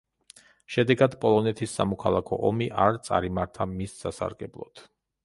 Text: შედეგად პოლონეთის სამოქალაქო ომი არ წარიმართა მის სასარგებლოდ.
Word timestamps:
შედეგად 0.75 1.15
პოლონეთის 1.25 1.75
სამოქალაქო 1.79 2.39
ომი 2.49 2.69
არ 2.87 2.97
წარიმართა 3.09 3.69
მის 3.75 3.95
სასარგებლოდ. 4.05 4.83